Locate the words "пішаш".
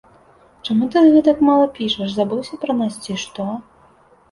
1.77-2.09